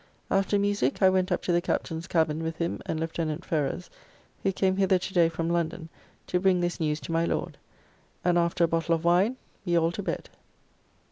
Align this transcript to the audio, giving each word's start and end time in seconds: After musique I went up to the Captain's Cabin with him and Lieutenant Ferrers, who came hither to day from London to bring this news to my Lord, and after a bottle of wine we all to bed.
After 0.31 0.57
musique 0.57 1.03
I 1.03 1.09
went 1.11 1.31
up 1.31 1.43
to 1.43 1.51
the 1.51 1.61
Captain's 1.61 2.07
Cabin 2.07 2.41
with 2.41 2.55
him 2.55 2.79
and 2.87 2.99
Lieutenant 2.99 3.45
Ferrers, 3.45 3.91
who 4.41 4.51
came 4.51 4.77
hither 4.77 4.97
to 4.97 5.13
day 5.13 5.29
from 5.29 5.47
London 5.47 5.89
to 6.25 6.39
bring 6.39 6.59
this 6.59 6.79
news 6.79 6.99
to 7.01 7.11
my 7.11 7.23
Lord, 7.23 7.59
and 8.25 8.35
after 8.35 8.63
a 8.63 8.67
bottle 8.67 8.95
of 8.95 9.03
wine 9.05 9.37
we 9.63 9.77
all 9.77 9.91
to 9.91 10.01
bed. 10.01 10.29